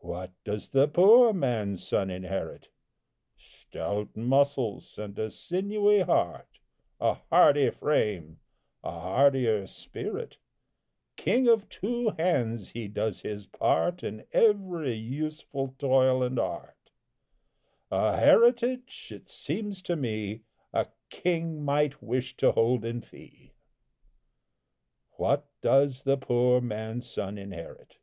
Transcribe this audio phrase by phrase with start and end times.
[0.00, 2.68] What does the poor man's son inherit?
[3.38, 6.58] Stout muscles and a sinewy heart,
[7.00, 8.38] A hardy frame,
[8.84, 10.36] a hardier spirit,
[11.16, 16.90] King of two hands he does his part In every useful toil and art;
[17.90, 20.42] A heritage, it seems to me,
[20.74, 23.54] A king might wish to hold in fee.
[25.12, 27.96] What does the poor man's son inherit?